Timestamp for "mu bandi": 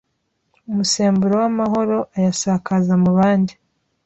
3.03-3.53